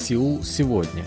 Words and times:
Сеул 0.00 0.42
сегодня. 0.42 1.04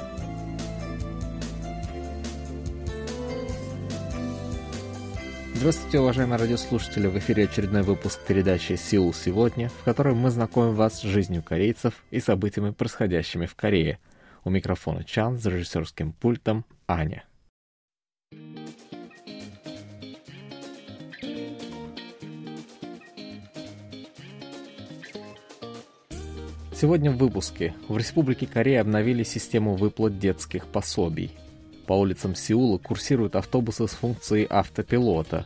Здравствуйте, 5.56 6.00
уважаемые 6.00 6.38
радиослушатели! 6.38 7.08
В 7.08 7.17
эфире 7.17 7.46
очередной 7.46 7.81
выпуск 7.81 8.20
передачи 8.26 8.74
«Сеул 8.74 9.12
сегодня», 9.13 9.70
в 9.70 9.84
которой 9.84 10.13
мы 10.13 10.29
знакомим 10.29 10.76
вас 10.76 10.99
с 10.99 11.02
жизнью 11.02 11.42
корейцев 11.42 11.96
и 12.12 12.20
событиями, 12.20 12.70
происходящими 12.70 13.48
в 13.48 13.56
Корее. 13.56 13.98
У 14.44 14.52
микрофона 14.52 15.03
Чан, 15.03 15.39
за 15.39 15.49
режиссерским 15.49 16.13
пультом 16.13 16.63
Аня. 16.88 17.25
Сегодня 26.83 27.11
в 27.11 27.17
выпуске. 27.17 27.73
В 27.87 27.97
Республике 27.97 28.45
Корея 28.45 28.81
обновили 28.81 29.23
систему 29.23 29.75
выплат 29.75 30.19
детских 30.19 30.67
пособий. 30.67 31.31
По 31.87 31.93
улицам 31.93 32.35
Сеула 32.35 32.77
курсируют 32.77 33.37
автобусы 33.37 33.87
с 33.87 33.91
функцией 33.91 34.47
автопилота. 34.49 35.45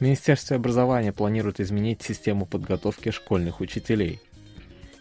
Министерство 0.00 0.56
образования 0.56 1.12
планирует 1.12 1.60
изменить 1.60 2.02
систему 2.02 2.46
подготовки 2.46 3.12
школьных 3.12 3.60
учителей. 3.60 4.18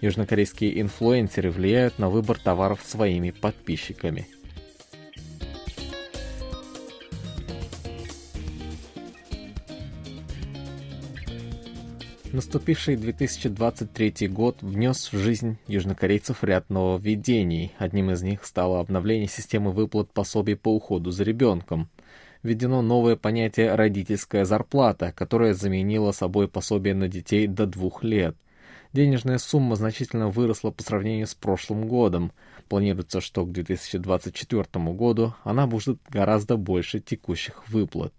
Южнокорейские 0.02 0.80
инфлюенсеры 0.82 1.50
влияют 1.50 1.98
на 1.98 2.12
выбор 2.12 2.40
товаров 2.40 2.82
своими 2.86 3.32
подписчиками– 3.32 4.28
Наступивший 12.36 12.98
2023 12.98 14.28
год 14.28 14.58
внес 14.62 15.14
в 15.14 15.18
жизнь 15.18 15.58
южнокорейцев 15.68 16.44
ряд 16.44 16.70
нововведений. 16.70 17.72
Одним 17.78 18.12
из 18.12 18.24
них 18.24 18.44
стало 18.44 18.82
обновление 18.82 19.30
системы 19.30 19.72
выплат 19.72 20.12
пособий 20.12 20.58
по 20.58 20.76
уходу 20.76 21.12
за 21.12 21.24
ребенком. 21.24 21.88
Введено 22.44 22.82
новое 22.82 23.16
понятие 23.16 23.74
«родительская 23.76 24.44
зарплата», 24.44 25.14
которое 25.16 25.54
заменило 25.54 26.12
собой 26.12 26.50
пособие 26.50 26.94
на 26.94 27.08
детей 27.08 27.48
до 27.48 27.66
двух 27.68 28.04
лет. 28.04 28.36
Денежная 28.92 29.38
сумма 29.38 29.78
значительно 29.78 30.28
выросла 30.28 30.72
по 30.72 30.84
сравнению 30.84 31.28
с 31.28 31.36
прошлым 31.36 31.88
годом. 31.88 32.34
Планируется, 32.68 33.22
что 33.22 33.46
к 33.46 33.54
2024 33.54 34.66
году 34.88 35.36
она 35.46 35.68
будет 35.68 36.00
гораздо 36.10 36.58
больше 36.58 37.00
текущих 37.00 37.70
выплат. 37.70 38.14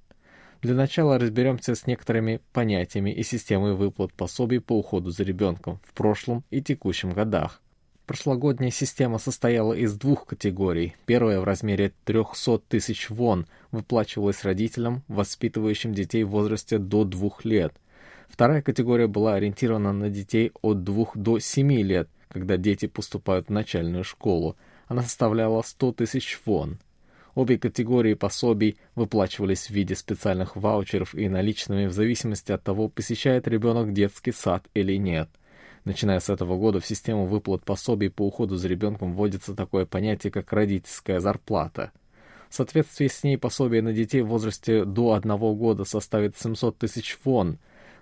Для 0.63 0.75
начала 0.75 1.19
разберемся 1.19 1.75
с 1.75 1.87
некоторыми 1.87 2.41
понятиями 2.53 3.11
и 3.11 3.23
системой 3.23 3.75
выплат 3.75 4.13
пособий 4.13 4.61
по 4.61 4.79
уходу 4.79 5.11
за 5.11 5.23
ребенком 5.23 5.81
в 5.85 5.93
прошлом 5.93 6.45
и 6.51 6.63
текущем 6.63 7.11
годах. 7.11 7.61
Прошлогодняя 8.07 8.71
система 8.71 9.19
состояла 9.19 9.73
из 9.73 9.97
двух 9.97 10.27
категорий. 10.27 10.95
Первая 11.07 11.41
в 11.41 11.45
размере 11.45 11.93
300 12.05 12.61
тысяч 12.69 13.11
вон 13.11 13.47
выплачивалась 13.73 14.45
родителям, 14.45 15.03
воспитывающим 15.09 15.93
детей 15.93 16.23
в 16.23 16.31
возрасте 16.31 16.79
до 16.79 17.05
2 17.05 17.31
лет. 17.43 17.75
Вторая 18.29 18.63
категория 18.63 19.09
была 19.09 19.35
ориентирована 19.35 19.93
на 19.93 20.09
детей 20.09 20.53
от 20.63 20.85
2 20.85 21.07
до 21.17 21.41
7 21.41 21.73
лет, 21.83 22.09
когда 22.29 22.57
дети 22.57 22.87
поступают 22.87 23.49
в 23.49 23.53
начальную 23.53 24.05
школу. 24.05 24.57
Она 24.87 25.03
составляла 25.03 25.63
100 25.63 25.93
тысяч 25.93 26.41
вон. 26.47 26.79
Обе 27.37 27.59
категории 27.59 28.15
пособий 28.15 28.79
выплачивались 28.95 29.67
в 29.67 29.71
виде 29.71 29.95
специальных 29.95 30.57
ваучеров 30.57 31.15
и 31.15 31.29
наличными 31.29 31.85
в 31.85 31.93
зависимости 31.93 32.51
от 32.51 32.63
того, 32.63 32.89
посещает 32.89 33.47
ребенок 33.47 33.93
детский 33.93 34.33
сад 34.33 34.65
или 34.73 34.97
нет. 34.97 35.29
Начиная 35.85 36.21
с 36.21 36.31
этого 36.31 36.57
года 36.57 36.81
в 36.81 36.87
систему 36.87 37.27
выплат 37.27 37.63
пособий 37.63 38.09
по 38.09 38.27
уходу 38.27 38.57
за 38.57 38.69
ребенком 38.69 39.13
вводится 39.13 39.55
такое 39.55 39.85
понятие, 39.85 40.31
как 40.31 40.51
родительская 40.51 41.21
зарплата. 41.21 41.93
В 42.49 42.55
соответствии 42.55 43.09
с 43.09 43.23
ней 43.23 43.37
пособие 43.37 43.83
на 43.83 43.93
детей 43.93 44.23
в 44.23 44.29
возрасте 44.29 44.87
до 44.87 45.13
одного 45.13 45.55
года 45.55 45.85
составит 45.85 46.39
700 46.39 46.79
тысяч 46.79 47.19
вон, 47.23 47.59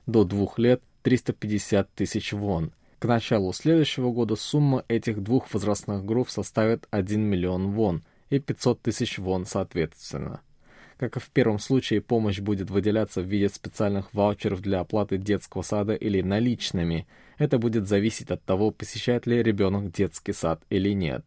до 0.06 0.22
двух 0.22 0.60
лет– 0.60 0.80
350 1.02 1.92
тысяч 1.92 2.32
вон. 2.32 2.70
К 3.00 3.06
началу 3.06 3.52
следующего 3.52 4.12
года 4.12 4.36
сумма 4.36 4.84
этих 4.86 5.24
двух 5.24 5.52
возрастных 5.52 6.04
групп 6.04 6.30
составит 6.30 6.86
1 6.92 7.20
миллион 7.20 7.72
вон– 7.72 8.04
и 8.36 8.40
500 8.40 8.82
тысяч 8.82 9.18
вон 9.18 9.46
соответственно. 9.46 10.40
Как 10.96 11.16
и 11.16 11.20
в 11.20 11.30
первом 11.30 11.58
случае, 11.58 12.00
помощь 12.00 12.38
будет 12.38 12.70
выделяться 12.70 13.20
в 13.20 13.26
виде 13.26 13.48
специальных 13.48 14.14
ваучеров 14.14 14.60
для 14.60 14.80
оплаты 14.80 15.18
детского 15.18 15.62
сада 15.62 15.94
или 15.94 16.20
наличными. 16.22 17.06
Это 17.36 17.58
будет 17.58 17.88
зависеть 17.88 18.30
от 18.30 18.42
того, 18.44 18.70
посещает 18.70 19.26
ли 19.26 19.42
ребенок 19.42 19.90
детский 19.92 20.32
сад 20.32 20.62
или 20.70 20.90
нет. 20.90 21.24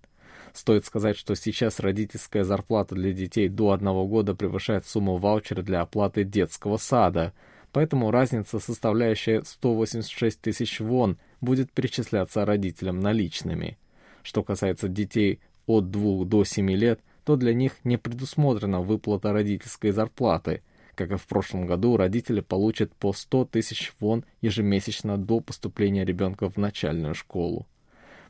Стоит 0.53 0.85
сказать, 0.85 1.17
что 1.17 1.35
сейчас 1.35 1.79
родительская 1.79 2.43
зарплата 2.43 2.95
для 2.95 3.11
детей 3.11 3.49
до 3.49 3.71
одного 3.71 4.07
года 4.07 4.33
превышает 4.33 4.87
сумму 4.87 5.17
ваучера 5.17 5.61
для 5.61 5.81
оплаты 5.81 6.23
детского 6.23 6.77
сада, 6.77 7.33
поэтому 7.73 8.09
разница, 8.09 8.59
составляющая 8.59 9.43
186 9.43 10.41
тысяч 10.41 10.79
вон, 10.79 11.17
будет 11.41 11.71
перечисляться 11.71 12.45
родителям 12.45 13.01
наличными. 13.01 13.77
Что 14.23 14.43
касается 14.43 14.87
детей 14.87 15.41
от 15.67 15.91
2 15.91 16.25
до 16.25 16.43
7 16.43 16.71
лет, 16.71 17.01
то 17.23 17.35
для 17.35 17.53
них 17.53 17.73
не 17.83 17.97
предусмотрена 17.97 18.81
выплата 18.81 19.31
родительской 19.31 19.91
зарплаты. 19.91 20.63
Как 20.95 21.11
и 21.11 21.15
в 21.17 21.27
прошлом 21.27 21.67
году, 21.67 21.95
родители 21.95 22.39
получат 22.39 22.91
по 22.95 23.13
100 23.13 23.45
тысяч 23.45 23.93
вон 23.99 24.25
ежемесячно 24.41 25.17
до 25.17 25.41
поступления 25.41 26.05
ребенка 26.05 26.49
в 26.49 26.57
начальную 26.57 27.13
школу. 27.13 27.67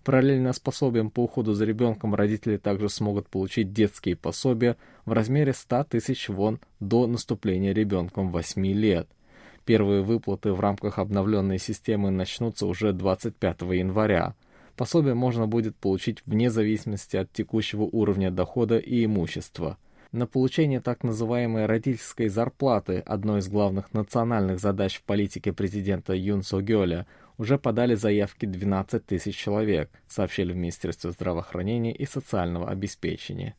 Параллельно 0.03 0.53
с 0.53 0.59
пособием 0.59 1.09
по 1.09 1.25
уходу 1.25 1.53
за 1.53 1.65
ребенком 1.65 2.15
родители 2.15 2.57
также 2.57 2.89
смогут 2.89 3.27
получить 3.27 3.73
детские 3.73 4.15
пособия 4.15 4.77
в 5.05 5.11
размере 5.11 5.53
100 5.53 5.83
тысяч 5.85 6.29
вон 6.29 6.59
до 6.79 7.07
наступления 7.07 7.73
ребенком 7.73 8.31
8 8.31 8.65
лет. 8.67 9.09
Первые 9.65 10.01
выплаты 10.01 10.53
в 10.53 10.61
рамках 10.61 10.97
обновленной 10.97 11.59
системы 11.59 12.09
начнутся 12.09 12.67
уже 12.67 12.93
25 12.93 13.61
января. 13.63 14.33
Пособие 14.77 15.15
можно 15.15 15.47
будет 15.47 15.75
получить 15.75 16.21
вне 16.27 16.51
зависимости 16.51 17.17
от 17.17 17.33
текущего 17.33 17.81
уровня 17.81 18.29
дохода 18.29 18.77
и 18.77 19.03
имущества. 19.05 19.77
На 20.11 20.27
получение 20.27 20.81
так 20.81 21.03
называемой 21.03 21.65
родительской 21.65 22.27
зарплаты, 22.29 22.99
одной 22.99 23.39
из 23.39 23.49
главных 23.49 23.91
национальных 23.93 24.59
задач 24.59 24.99
в 24.99 25.03
политике 25.03 25.51
президента 25.51 26.13
Юн 26.13 26.43
Со 26.43 26.61
Гёля, 26.61 27.07
уже 27.39 27.57
подали 27.57 27.95
заявки 27.95 28.45
12 28.45 29.03
тысяч 29.03 29.35
человек, 29.35 29.89
сообщили 30.07 30.53
в 30.53 30.57
Министерстве 30.57 31.09
здравоохранения 31.09 31.91
и 31.91 32.05
социального 32.05 32.69
обеспечения. 32.69 33.55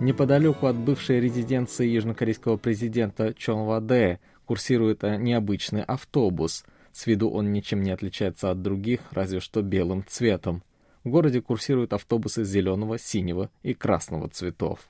Неподалеку 0.00 0.66
от 0.66 0.76
бывшей 0.76 1.20
резиденции 1.20 1.86
южнокорейского 1.86 2.56
президента 2.56 3.34
Чон 3.34 3.66
Ваде 3.66 4.18
курсирует 4.46 5.02
необычный 5.02 5.82
автобус. 5.82 6.64
С 6.90 7.06
виду 7.06 7.28
он 7.28 7.52
ничем 7.52 7.82
не 7.82 7.90
отличается 7.90 8.50
от 8.50 8.62
других, 8.62 9.00
разве 9.10 9.40
что 9.40 9.60
белым 9.60 10.02
цветом. 10.08 10.62
В 11.04 11.10
городе 11.10 11.42
курсируют 11.42 11.92
автобусы 11.92 12.44
зеленого, 12.44 12.98
синего 12.98 13.50
и 13.62 13.74
красного 13.74 14.30
цветов. 14.30 14.88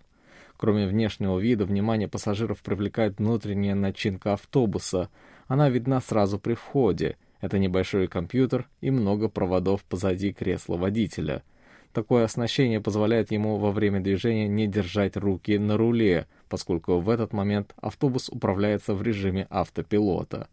Кроме 0.57 0.87
внешнего 0.87 1.41
вида, 1.41 1.65
внимание 1.65 2.07
пассажиров 2.07 2.63
привлекает 2.63 3.19
внутренняя 3.19 3.75
начинка 3.75 4.35
автобуса. 4.35 5.11
Она 5.49 5.71
видна 5.71 6.01
сразу 6.01 6.39
при 6.39 6.55
входе. 6.55 7.17
Это 7.41 7.59
небольшой 7.59 8.07
компьютер 8.07 8.69
и 8.81 8.93
много 8.93 9.29
проводов 9.29 9.83
позади 9.83 10.33
кресла 10.33 10.77
водителя— 10.77 11.43
Такое 11.93 12.25
оснащение 12.25 12.81
позволяет 12.81 13.33
ему 13.33 13.57
во 13.57 13.73
время 13.73 14.01
движения 14.01 14.47
не 14.47 14.69
держать 14.69 15.17
руки 15.17 15.59
на 15.59 15.77
руле, 15.77 16.27
поскольку 16.49 17.01
в 17.01 17.11
этот 17.11 17.33
момент 17.33 17.75
автобус 17.81 18.29
управляется 18.29 18.95
в 18.95 19.03
режиме 19.03 19.49
автопилота. 19.51 20.49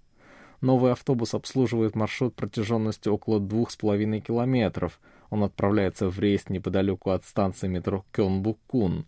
Новый 0.62 0.92
автобус 0.92 1.36
обслуживает 1.36 1.96
маршрут 1.96 2.34
протяженностью 2.34 3.14
около 3.14 3.40
2,5 3.40 4.20
километров. 4.22 5.00
Он 5.30 5.44
отправляется 5.44 6.10
в 6.10 6.20
рейс 6.20 6.50
неподалеку 6.50 7.12
от 7.12 7.24
станции 7.24 7.68
метро 7.68 8.04
Кёнбукун. 8.12 9.06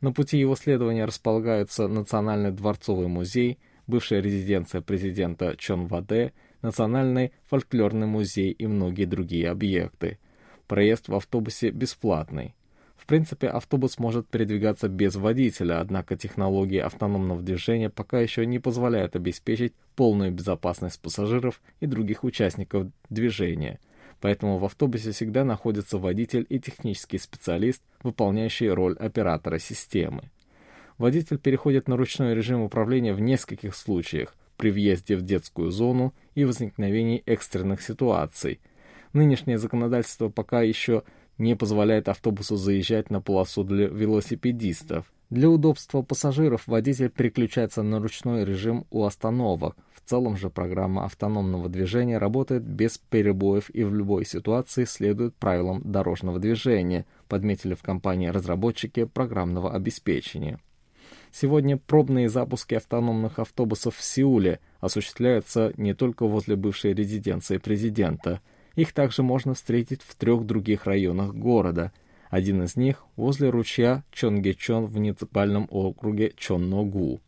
На 0.00 0.12
пути 0.12 0.38
его 0.38 0.54
следования 0.54 1.04
располагаются 1.04 1.88
Национальный 1.88 2.52
дворцовый 2.52 3.08
музей, 3.08 3.58
бывшая 3.88 4.20
резиденция 4.20 4.80
президента 4.80 5.56
Чон 5.56 5.88
Ваде, 5.88 6.32
Национальный 6.62 7.32
фольклорный 7.48 8.06
музей 8.06 8.52
и 8.52 8.66
многие 8.68 9.06
другие 9.06 9.50
объекты. 9.50 10.18
Проезд 10.66 11.08
в 11.08 11.14
автобусе 11.14 11.70
бесплатный. 11.70 12.54
В 12.96 13.06
принципе, 13.06 13.48
автобус 13.48 13.98
может 13.98 14.26
передвигаться 14.28 14.88
без 14.88 15.14
водителя, 15.16 15.80
однако 15.80 16.16
технологии 16.16 16.78
автономного 16.78 17.42
движения 17.42 17.90
пока 17.90 18.20
еще 18.20 18.46
не 18.46 18.58
позволяют 18.58 19.14
обеспечить 19.14 19.74
полную 19.94 20.32
безопасность 20.32 21.00
пассажиров 21.00 21.60
и 21.80 21.86
других 21.86 22.24
участников 22.24 22.86
движения. 23.10 23.78
Поэтому 24.20 24.56
в 24.56 24.64
автобусе 24.64 25.10
всегда 25.10 25.44
находится 25.44 25.98
водитель 25.98 26.46
и 26.48 26.58
технический 26.58 27.18
специалист, 27.18 27.82
выполняющий 28.02 28.70
роль 28.70 28.96
оператора 28.96 29.58
системы. 29.58 30.30
Водитель 30.96 31.38
переходит 31.38 31.88
на 31.88 31.98
ручной 31.98 32.34
режим 32.34 32.62
управления 32.62 33.12
в 33.12 33.20
нескольких 33.20 33.74
случаях 33.74 34.34
при 34.56 34.70
въезде 34.70 35.16
в 35.16 35.22
детскую 35.22 35.70
зону 35.70 36.14
и 36.34 36.44
возникновении 36.44 37.22
экстренных 37.26 37.82
ситуаций. 37.82 38.60
Нынешнее 39.14 39.58
законодательство 39.58 40.28
пока 40.28 40.60
еще 40.60 41.04
не 41.38 41.56
позволяет 41.56 42.08
автобусу 42.08 42.56
заезжать 42.56 43.10
на 43.10 43.22
полосу 43.22 43.64
для 43.64 43.86
велосипедистов. 43.86 45.10
Для 45.30 45.48
удобства 45.48 46.02
пассажиров 46.02 46.66
водитель 46.66 47.08
переключается 47.08 47.82
на 47.82 48.00
ручной 48.00 48.44
режим 48.44 48.86
у 48.90 49.04
остановок. 49.04 49.76
В 49.94 50.08
целом 50.08 50.36
же 50.36 50.50
программа 50.50 51.04
автономного 51.04 51.68
движения 51.68 52.18
работает 52.18 52.62
без 52.64 52.98
перебоев 52.98 53.70
и 53.70 53.84
в 53.84 53.94
любой 53.94 54.26
ситуации 54.26 54.84
следует 54.84 55.34
правилам 55.34 55.80
дорожного 55.84 56.38
движения, 56.38 57.06
подметили 57.28 57.74
в 57.74 57.82
компании 57.82 58.28
разработчики 58.28 59.04
программного 59.04 59.72
обеспечения. 59.72 60.58
Сегодня 61.32 61.78
пробные 61.78 62.28
запуски 62.28 62.74
автономных 62.74 63.38
автобусов 63.38 63.96
в 63.96 64.04
Сеуле 64.04 64.60
осуществляются 64.80 65.72
не 65.76 65.94
только 65.94 66.26
возле 66.26 66.54
бывшей 66.54 66.94
резиденции 66.94 67.58
президента. 67.58 68.40
Их 68.76 68.92
также 68.92 69.22
можно 69.22 69.54
встретить 69.54 70.02
в 70.02 70.14
трех 70.14 70.44
других 70.44 70.86
районах 70.86 71.34
города– 71.34 71.92
один 72.34 72.64
из 72.64 72.74
них 72.74 73.04
возле 73.14 73.48
ручья 73.48 74.02
Чонгечон 74.10 74.86
в 74.86 74.94
муниципальном 74.94 75.68
округе 75.70 76.32
Чонногу. 76.36 77.20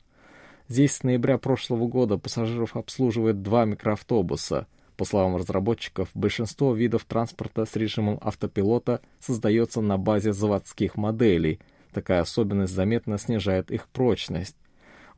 Здесь 0.66 0.96
с 0.96 1.04
ноября 1.04 1.38
прошлого 1.38 1.86
года 1.86 2.18
пассажиров 2.18 2.74
обслуживает 2.74 3.40
два 3.40 3.66
микроавтобуса. 3.66 4.66
По 4.96 5.04
словам 5.04 5.36
разработчиков, 5.36 6.08
большинство 6.12 6.74
видов 6.74 7.04
транспорта 7.04 7.66
с 7.66 7.76
режимом 7.76 8.18
автопилота 8.20 9.00
создается 9.20 9.80
на 9.80 9.96
базе 9.96 10.32
заводских 10.32 10.96
моделей. 10.96 11.60
Такая 11.92 12.22
особенность 12.22 12.74
заметно 12.74 13.16
снижает 13.16 13.70
их 13.70 13.86
прочность. 13.86 14.56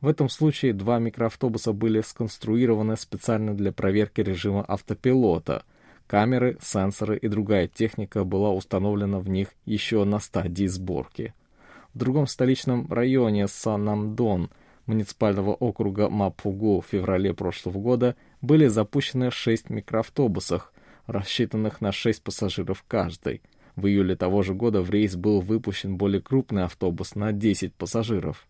В 0.01 0.07
этом 0.07 0.29
случае 0.29 0.73
два 0.73 0.99
микроавтобуса 0.99 1.73
были 1.73 2.01
сконструированы 2.01 2.95
специально 2.95 3.55
для 3.55 3.71
проверки 3.71 4.21
режима 4.21 4.63
автопилота– 4.67 5.63
Камеры, 6.09 6.57
сенсоры 6.59 7.19
и 7.19 7.27
другая 7.27 7.67
техника 7.67 8.23
была 8.23 8.51
установлена 8.51 9.19
в 9.19 9.29
них 9.29 9.49
еще 9.65 10.03
на 10.05 10.17
стадии 10.17 10.65
сборки. 10.65 11.35
В 11.93 11.99
другом 11.99 12.25
столичном 12.25 12.91
районе 12.91 13.47
Санамдон 13.47 14.49
муниципального 14.87 15.53
округа 15.53 16.09
Мапугу 16.09 16.81
в 16.81 16.87
феврале 16.87 17.35
прошлого 17.35 17.77
года 17.77 18.15
были 18.41 18.65
запущены 18.65 19.29
шесть 19.29 19.69
микроавтобусов, 19.69 20.73
рассчитанных 21.05 21.79
на 21.79 21.91
шесть 21.91 22.23
пассажиров 22.23 22.83
каждый. 22.87 23.43
В 23.75 23.85
июле 23.85 24.15
того 24.15 24.41
же 24.41 24.55
года 24.55 24.81
в 24.81 24.89
рейс 24.89 25.15
был 25.15 25.41
выпущен 25.41 25.95
более 25.95 26.23
крупный 26.23 26.63
автобус 26.63 27.13
на 27.13 27.33
10 27.33 27.75
пассажиров. 27.75 28.47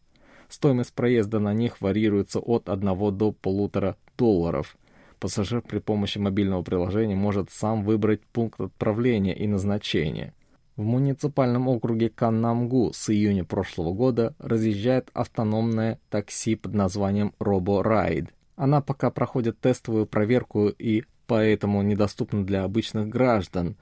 Стоимость 0.48 0.94
проезда 0.94 1.40
на 1.40 1.54
них 1.54 1.82
варьируется 1.82 2.40
от 2.40 2.70
1 2.70 3.18
до 3.18 3.34
полутора 3.34 3.98
долларов– 4.16 4.78
пассажир 5.20 5.62
при 5.62 5.80
помощи 5.80 6.18
мобильного 6.18 6.64
приложения 6.64 7.16
может 7.16 7.52
сам 7.52 7.84
выбрать 7.84 8.22
пункт 8.22 8.60
отправления 8.60 9.36
и 9.36 9.48
назначения. 9.48 10.34
В 10.76 10.84
муниципальном 10.84 11.68
округе 11.68 12.10
Каннамгу 12.10 12.92
с 12.94 13.10
июня 13.10 13.44
прошлого 13.44 13.94
года 13.94 14.34
разъезжает 14.40 15.10
автономное 15.14 16.00
такси 16.10 16.56
под 16.56 16.74
названием 16.74 17.34
RoboRide. 17.40 18.30
Она 18.56 18.82
пока 18.82 19.12
проходит 19.12 19.60
тестовую 19.60 20.06
проверку 20.06 20.70
и 20.70 21.04
поэтому 21.28 21.82
недоступна 21.82 22.46
для 22.46 22.64
обычных 22.64 23.10
граждан. 23.10 23.76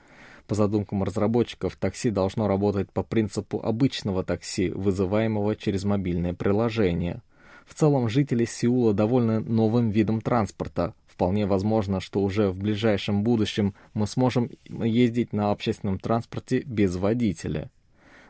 По 0.47 0.55
задумкам 0.55 1.03
разработчиков, 1.03 1.75
такси 1.75 2.09
должно 2.09 2.47
работать 2.47 2.91
по 2.91 3.03
принципу 3.03 3.61
обычного 3.63 4.23
такси, 4.23 4.69
вызываемого 4.69 5.55
через 5.55 5.83
мобильное 5.83 6.33
приложение. 6.33 7.21
В 7.67 7.75
целом, 7.75 8.09
жители 8.09 8.45
Сеула 8.45 8.93
довольны 8.93 9.39
новым 9.39 9.91
видом 9.91 10.19
транспорта, 10.19 10.93
Вполне 11.17 11.47
возможно, 11.47 11.99
что 11.99 12.21
уже 12.21 12.51
в 12.51 12.59
ближайшем 12.59 13.23
будущем 13.23 13.73
мы 13.95 14.05
сможем 14.05 14.51
ездить 14.69 15.33
на 15.33 15.49
общественном 15.49 15.97
транспорте 15.97 16.59
без 16.59 16.95
водителя. 16.95 17.71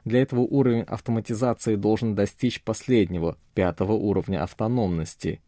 Для 0.05 0.21
этого 0.21 0.39
уровень 0.39 0.83
автоматизации 0.83 1.75
должен 1.75 2.15
достичь 2.15 2.63
последнего, 2.63 3.35
пятого 3.55 3.91
уровня 3.91 4.41
автономности. 4.41 5.41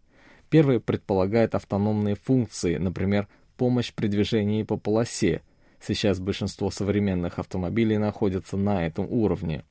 Первый 0.50 0.82
предполагает 0.82 1.56
автономные 1.56 2.16
функции, 2.16 2.76
например, 2.76 3.30
помощь 3.56 3.94
при 3.94 4.08
движении 4.08 4.64
по 4.64 4.76
полосе. 4.76 5.42
Сейчас 5.80 6.20
большинство 6.20 6.70
современных 6.72 7.40
автомобилей 7.40 7.98
находятся 7.98 8.58
на 8.58 8.86
этом 8.86 9.08
уровне. 9.10 9.64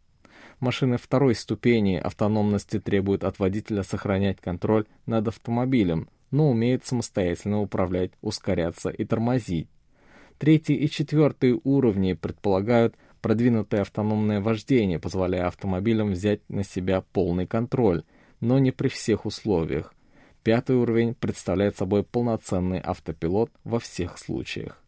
Машины 0.59 0.97
второй 0.97 1.35
ступени 1.35 1.97
автономности 1.97 2.81
требуют 2.81 3.25
от 3.25 3.39
водителя 3.39 3.83
сохранять 3.83 4.41
контроль 4.41 4.87
над 5.05 5.29
автомобилем, 5.29 6.09
но 6.31 6.51
умеет 6.51 6.87
самостоятельно 6.87 7.61
управлять, 7.61 8.13
ускоряться 8.21 8.91
и 8.91 9.05
тормозить. 9.05 9.69
Третий 10.39 10.75
и 10.75 10.89
четвертый 10.89 11.61
уровни 11.65 12.13
предполагают 12.13 12.95
продвинутое 13.21 13.83
автономное 13.83 14.41
вождение, 14.41 14.99
позволяя 14.99 15.49
автомобилям 15.49 16.13
взять 16.13 16.41
на 16.49 16.63
себя 16.63 17.01
полный 17.01 17.47
контроль, 17.47 18.05
но 18.41 18.59
не 18.59 18.71
при 18.71 18.89
всех 18.89 19.27
условиях. 19.27 19.95
Пятый 20.45 20.77
уровень 20.77 21.15
представляет 21.15 21.77
собой 21.77 22.05
полноценный 22.05 22.79
автопилот 22.79 23.51
во 23.65 23.81
всех 23.81 24.19
случаях. 24.19 24.83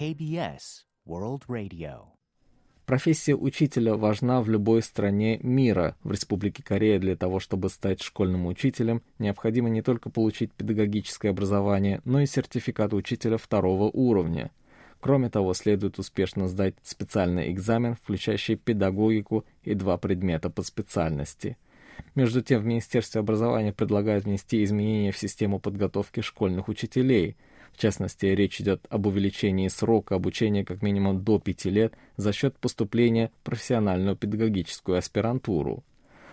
KBS 0.00 0.86
World 1.06 1.42
Radio. 1.46 2.06
Профессия 2.86 3.34
учителя 3.34 3.96
важна 3.96 4.40
в 4.40 4.48
любой 4.48 4.80
стране 4.80 5.38
мира. 5.42 5.94
В 6.02 6.12
Республике 6.12 6.62
Корея 6.62 6.98
для 6.98 7.16
того, 7.16 7.38
чтобы 7.38 7.68
стать 7.68 8.00
школьным 8.00 8.46
учителем, 8.46 9.02
необходимо 9.18 9.68
не 9.68 9.82
только 9.82 10.08
получить 10.08 10.52
педагогическое 10.52 11.32
образование, 11.32 12.00
но 12.06 12.22
и 12.22 12.24
сертификат 12.24 12.94
учителя 12.94 13.36
второго 13.36 13.90
уровня. 13.92 14.52
Кроме 15.00 15.28
того, 15.28 15.52
следует 15.52 15.98
успешно 15.98 16.48
сдать 16.48 16.76
специальный 16.82 17.52
экзамен, 17.52 17.94
включающий 17.94 18.56
педагогику 18.56 19.44
и 19.64 19.74
два 19.74 19.98
предмета 19.98 20.48
по 20.48 20.62
специальности. 20.62 21.58
Между 22.14 22.40
тем, 22.40 22.62
в 22.62 22.64
Министерстве 22.64 23.20
образования 23.20 23.74
предлагают 23.74 24.24
внести 24.24 24.64
изменения 24.64 25.12
в 25.12 25.18
систему 25.18 25.60
подготовки 25.60 26.20
школьных 26.20 26.68
учителей– 26.68 27.36
в 27.72 27.78
частности, 27.78 28.26
речь 28.26 28.60
идет 28.60 28.86
об 28.90 29.06
увеличении 29.06 29.68
срока 29.68 30.14
обучения 30.14 30.64
как 30.64 30.82
минимум 30.82 31.22
до 31.22 31.38
5 31.38 31.64
лет 31.66 31.94
за 32.16 32.32
счет 32.32 32.56
поступления 32.58 33.30
в 33.40 33.44
профессиональную 33.44 34.16
педагогическую 34.16 34.98
аспирантуру. 34.98 35.84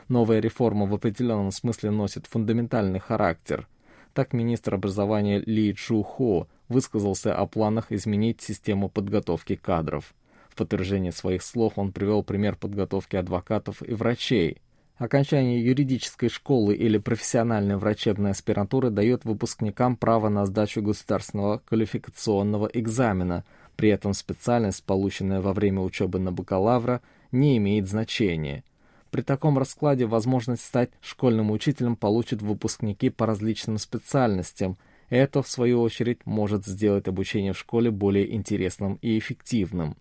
Новая 0.09 0.39
реформа 0.39 0.85
в 0.85 0.93
определенном 0.93 1.51
смысле 1.51 1.91
носит 1.91 2.27
фундаментальный 2.27 2.99
характер. 2.99 3.67
Так 4.13 4.33
министр 4.33 4.75
образования 4.75 5.39
Ли 5.39 5.75
Чжу 5.75 6.01
Хо 6.03 6.47
высказался 6.69 7.35
о 7.35 7.45
планах 7.45 7.91
изменить 7.91 8.41
систему 8.41 8.89
подготовки 8.89 9.55
кадров. 9.55 10.13
В 10.49 10.55
подтверждение 10.55 11.11
своих 11.11 11.43
слов 11.43 11.73
он 11.75 11.91
привел 11.91 12.23
пример 12.23 12.55
подготовки 12.55 13.15
адвокатов 13.15 13.81
и 13.81 13.93
врачей– 13.93 14.61
Окончание 14.97 15.63
юридической 15.63 16.27
школы 16.27 16.73
или 16.73 16.97
профессиональной 16.97 17.77
врачебной 17.77 18.31
аспирантуры 18.31 18.89
дает 18.89 19.25
выпускникам 19.25 19.95
право 19.95 20.27
на 20.29 20.47
сдачу 20.47 20.81
государственного 20.81 21.59
квалификационного 21.59 22.67
экзамена, 22.73 23.43
при 23.75 23.89
этом 23.89 24.15
специальность, 24.15 24.83
полученная 24.83 25.39
во 25.39 25.53
время 25.53 25.81
учебы 25.81 26.17
на 26.17 26.31
бакалавра, 26.31 27.01
не 27.31 27.57
имеет 27.57 27.87
значения. 27.87 28.63
При 29.11 29.21
таком 29.21 29.59
раскладе 29.59 30.07
возможность 30.07 30.65
стать 30.65 30.89
школьным 30.99 31.51
учителем 31.51 31.95
получат 31.95 32.41
выпускники 32.41 33.11
по 33.11 33.27
различным 33.27 33.77
специальностям. 33.77 34.77
Это, 35.09 35.43
в 35.43 35.47
свою 35.47 35.81
очередь, 35.81 36.25
может 36.25 36.65
сделать 36.65 37.07
обучение 37.07 37.53
в 37.53 37.59
школе 37.59 37.91
более 37.91 38.33
интересным 38.33 38.97
и 39.03 39.19
эффективным. 39.19 39.95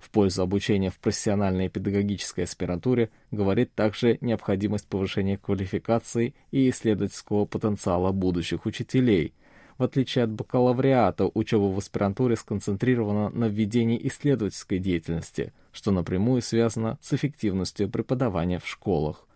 В 0.00 0.08
пользу 0.10 0.42
обучения 0.42 0.90
в 0.90 0.98
профессиональной 0.98 1.68
педагогической 1.68 2.44
аспирантуре 2.44 3.10
говорит 3.30 3.74
также 3.74 4.16
необходимость 4.22 4.88
повышения 4.88 5.36
квалификации 5.36 6.34
и 6.50 6.70
исследовательского 6.70 7.44
потенциала 7.44 8.10
будущих 8.10 8.64
учителей. 8.64 9.34
В 9.76 9.82
отличие 9.82 10.24
от 10.24 10.30
бакалавриата, 10.32 11.30
учеба 11.32 11.64
в 11.64 11.78
аспирантуре 11.78 12.36
сконцентрирована 12.36 13.28
на 13.30 13.46
введении 13.46 14.00
исследовательской 14.08 14.78
деятельности, 14.78 15.52
что 15.70 15.90
напрямую 15.90 16.42
связано 16.42 16.98
с 17.02 17.12
эффективностью 17.12 17.88
преподавания 17.88 18.58
в 18.58 18.66
школах. 18.66 19.26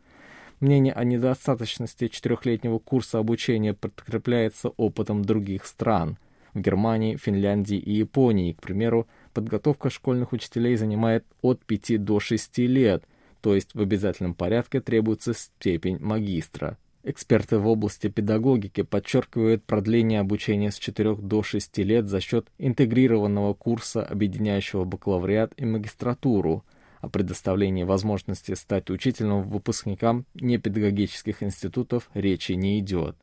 Мнение 0.61 0.95
о 0.95 1.05
недостаточности 1.05 2.09
четырехлетнего 2.09 2.79
курса 2.79 3.19
обучения 3.19 3.75
подкрепляется 3.75 4.71
опытом 4.71 5.25
других 5.25 5.67
стран. 5.67 6.17
В 6.55 6.61
Германии, 6.61 7.17
Финляндии 7.17 7.77
и 7.77 7.93
Японии, 7.93 8.53
к 8.53 8.63
примеру, 8.63 9.07
подготовка 9.35 9.91
школьных 9.91 10.33
учителей 10.33 10.77
занимает 10.77 11.27
от 11.43 11.63
5 11.65 12.03
до 12.03 12.21
6 12.21 12.59
лет, 12.59 13.05
то 13.43 13.55
есть 13.55 13.75
в 13.75 13.81
обязательном 13.81 14.35
порядке 14.35 14.81
требуется 14.81 15.35
степень 15.35 15.99
магистра. 15.99 16.79
Эксперты 17.03 17.59
в 17.59 17.67
области 17.67 18.09
педагогики 18.09 18.81
подчеркивают 18.81 19.63
продление 19.65 20.21
обучения 20.21 20.71
с 20.71 20.79
4 20.79 21.17
до 21.17 21.43
6 21.43 21.79
лет 21.79 22.07
за 22.07 22.21
счет 22.21 22.47
интегрированного 22.57 23.53
курса, 23.53 24.03
объединяющего 24.03 24.85
бакалавриат 24.85 25.53
и 25.59 25.67
магистратуру, 25.67 26.65
о 27.05 27.09
предоставлении 27.11 27.85
возможности 27.85 28.55
стать 28.55 28.89
учителем 28.89 29.43
выпускникам 29.43 30.25
непедагогических 30.35 31.43
институтов 31.43 32.09
речи 32.15 32.53
не 32.53 32.79
идет. 32.79 33.17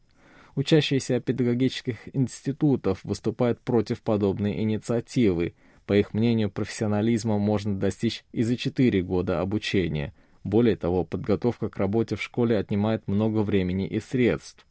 Учащиеся 0.56 1.20
педагогических 1.20 1.98
институтов 2.14 3.00
выступают 3.04 3.60
против 3.62 4.02
подобной 4.02 4.62
инициативы. 4.62 5.56
По 5.92 5.98
их 5.98 6.14
мнению, 6.14 6.50
профессионализма 6.50 7.38
можно 7.38 7.78
достичь 7.78 8.24
и 8.32 8.44
за 8.44 8.56
4 8.56 9.02
года 9.02 9.42
обучения– 9.42 10.14
более 10.46 10.78
того, 10.78 11.04
подготовка 11.04 11.68
к 11.68 11.76
работе 11.76 12.16
в 12.16 12.22
школе 12.22 12.58
отнимает 12.58 13.10
много 13.10 13.40
времени 13.40 13.88
и 13.88 14.00
средств. 14.00 14.66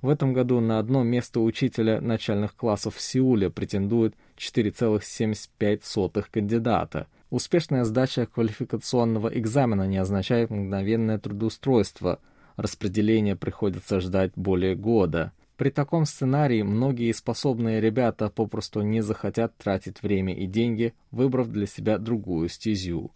В 0.00 0.08
этом 0.08 0.32
году 0.32 0.60
на 0.60 0.78
одно 0.78 1.02
место 1.02 1.40
учителя 1.40 2.00
начальных 2.00 2.54
классов 2.54 2.94
в 2.94 3.00
Сеуле 3.00 3.50
претендует 3.50 4.14
4,75 4.36 6.24
кандидата. 6.30 7.08
Успешная 7.30 7.82
сдача 7.82 8.26
квалификационного 8.26 9.26
экзамена 9.36 9.88
не 9.88 9.96
означает 9.98 10.50
мгновенное 10.50 11.18
трудоустройство. 11.18 12.20
Распределение 12.54 13.34
приходится 13.34 13.98
ждать 13.98 14.30
более 14.36 14.76
года. 14.76 15.32
При 15.60 15.68
таком 15.68 16.06
сценарии 16.06 16.62
многие 16.62 17.12
способные 17.12 17.82
ребята 17.82 18.30
попросту 18.30 18.80
не 18.80 19.02
захотят 19.02 19.54
тратить 19.58 20.02
время 20.02 20.34
и 20.34 20.46
деньги, 20.46 20.94
выбрав 21.10 21.48
для 21.48 21.66
себя 21.66 21.98
другую 21.98 22.48
стезю. 22.48 23.10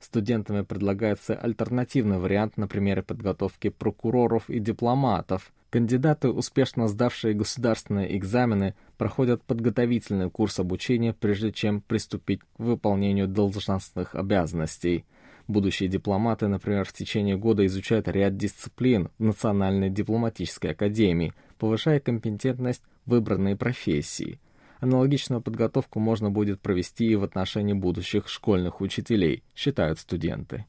Студентами 0.00 0.62
предлагается 0.62 1.36
альтернативный 1.36 2.18
вариант 2.18 2.56
на 2.56 2.66
примере 2.66 3.04
подготовки 3.04 3.68
прокуроров 3.68 4.50
и 4.50 4.58
дипломатов. 4.58 5.52
Кандидаты, 5.70 6.30
успешно 6.30 6.88
сдавшие 6.88 7.32
государственные 7.32 8.16
экзамены, 8.16 8.74
проходят 8.98 9.44
подготовительный 9.44 10.30
курс 10.30 10.58
обучения, 10.58 11.12
прежде 11.12 11.52
чем 11.52 11.80
приступить 11.80 12.40
к 12.40 12.46
выполнению 12.58 13.28
должностных 13.28 14.16
обязанностей. 14.16 15.04
Будущие 15.46 15.88
дипломаты, 15.88 16.48
например, 16.48 16.86
в 16.86 16.92
течение 16.92 17.36
года 17.36 17.64
изучают 17.66 18.08
ряд 18.08 18.36
дисциплин 18.36 19.10
в 19.18 19.22
Национальной 19.22 19.90
дипломатической 19.90 20.72
академии, 20.72 21.34
повышая 21.56 22.00
компетентность 22.00 22.82
выбранной 23.06 23.56
профессии. 23.56 24.40
Аналогичную 24.80 25.40
подготовку 25.40 26.00
можно 26.00 26.30
будет 26.30 26.60
провести 26.60 27.06
и 27.06 27.16
в 27.16 27.24
отношении 27.24 27.72
будущих 27.72 28.28
школьных 28.28 28.80
учителей, 28.80 29.42
считают 29.54 29.98
студенты. 29.98 30.66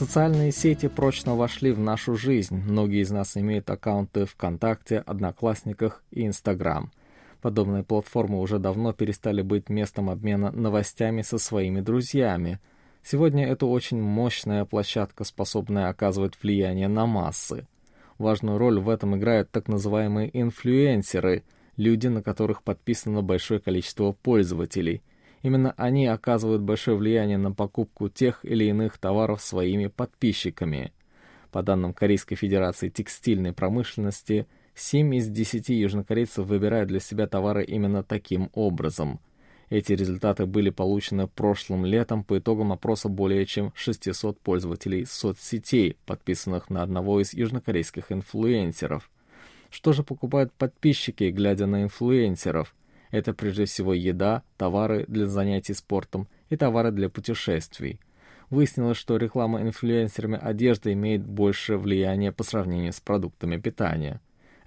Социальные 0.00 0.50
сети 0.52 0.88
прочно 0.88 1.36
вошли 1.36 1.72
в 1.72 1.78
нашу 1.78 2.16
жизнь. 2.16 2.56
Многие 2.56 3.02
из 3.02 3.10
нас 3.10 3.36
имеют 3.36 3.68
аккаунты 3.68 4.24
ВКонтакте, 4.24 5.00
Одноклассниках 5.00 6.02
и 6.10 6.26
Инстаграм. 6.26 6.90
Подобные 7.40 7.82
платформы 7.82 8.40
уже 8.40 8.58
давно 8.58 8.92
перестали 8.92 9.42
быть 9.42 9.68
местом 9.68 10.10
обмена 10.10 10.50
новостями 10.50 11.22
со 11.22 11.38
своими 11.38 11.80
друзьями– 11.80 12.60
Сегодня 13.02 13.46
это 13.46 13.66
очень 13.66 14.00
мощная 14.00 14.64
площадка, 14.64 15.24
способная 15.24 15.88
оказывать 15.88 16.34
влияние 16.42 16.88
на 16.88 17.06
массы. 17.06 17.66
Важную 18.18 18.58
роль 18.58 18.78
в 18.78 18.88
этом 18.88 19.16
играют 19.16 19.50
так 19.50 19.68
называемые 19.68 20.30
инфлюенсеры, 20.38 21.42
люди, 21.76 22.08
на 22.08 22.22
которых 22.22 22.62
подписано 22.62 23.22
большое 23.22 23.58
количество 23.58 24.12
пользователей. 24.12 25.02
Именно 25.42 25.72
они 25.78 26.06
оказывают 26.06 26.60
большое 26.60 26.98
влияние 26.98 27.38
на 27.38 27.52
покупку 27.52 28.10
тех 28.10 28.44
или 28.44 28.64
иных 28.64 28.98
товаров 28.98 29.40
своими 29.40 29.86
подписчиками. 29.86 30.92
По 31.50 31.62
данным 31.62 31.94
Корейской 31.94 32.36
Федерации 32.36 32.90
текстильной 32.90 33.54
промышленности, 33.54 34.46
7 34.74 35.14
из 35.14 35.28
10 35.28 35.68
южнокорейцев 35.68 36.46
выбирают 36.46 36.88
для 36.88 37.00
себя 37.00 37.26
товары 37.26 37.64
именно 37.64 38.02
таким 38.02 38.50
образом– 38.54 39.20
эти 39.70 39.92
результаты 39.92 40.46
были 40.46 40.70
получены 40.70 41.28
прошлым 41.28 41.86
летом 41.86 42.24
по 42.24 42.38
итогам 42.38 42.72
опроса 42.72 43.08
более 43.08 43.46
чем 43.46 43.72
600 43.76 44.40
пользователей 44.40 45.06
соцсетей, 45.06 45.96
подписанных 46.06 46.70
на 46.70 46.82
одного 46.82 47.20
из 47.20 47.32
южнокорейских 47.32 48.10
инфлюенсеров. 48.10 49.08
Что 49.70 49.92
же 49.92 50.02
покупают 50.02 50.52
подписчики, 50.52 51.30
глядя 51.30 51.66
на 51.66 51.84
инфлюенсеров? 51.84 52.74
Это 53.12 53.32
прежде 53.32 53.64
всего 53.64 53.94
еда, 53.94 54.42
товары 54.56 55.04
для 55.06 55.26
занятий 55.26 55.74
спортом 55.74 56.26
и 56.48 56.56
товары 56.56 56.90
для 56.90 57.08
путешествий. 57.08 58.00
Выяснилось, 58.50 58.96
что 58.96 59.16
реклама 59.18 59.62
инфлюенсерами 59.62 60.36
одежды 60.36 60.92
имеет 60.94 61.24
больше 61.24 61.76
влияния 61.76 62.32
по 62.32 62.42
сравнению 62.42 62.92
с 62.92 62.98
продуктами 62.98 63.56
питания. 63.56 64.20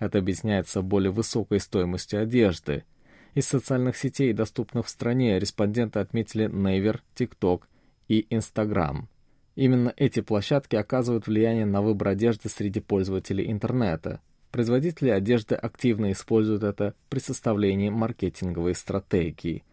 Это 0.04 0.20
объясняется 0.20 0.82
более 0.82 1.12
высокой 1.12 1.60
стоимостью 1.60 2.22
одежды– 2.22 2.84
из 3.34 3.48
социальных 3.48 3.98
сетей, 3.98 4.32
доступных 4.32 4.86
в 4.86 4.90
стране, 4.90 5.40
респонденты 5.40 6.00
отметили 6.00 6.48
Naver, 6.48 7.00
TikTok 7.16 7.64
и 8.08 8.28
Instagram. 8.30 9.10
Именно 9.56 9.92
эти 9.98 10.22
площадки 10.22 10.76
оказывают 10.76 11.26
влияние 11.26 11.66
на 11.66 11.82
выбор 11.82 12.10
одежды 12.10 12.50
среди 12.50 12.80
пользователей 12.80 13.52
интернета. 13.52 14.22
Производители 14.52 15.10
одежды 15.10 15.56
активно 15.56 16.12
используют 16.12 16.62
это 16.62 16.94
при 17.10 17.20
составлении 17.20 17.90
маркетинговой 17.90 18.76
стратегии– 18.76 19.64